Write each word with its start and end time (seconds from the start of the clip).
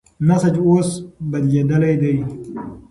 نسج 0.27 0.55
اوس 0.67 0.89
بدلېدلی 1.31 1.95
دی. 2.01 2.13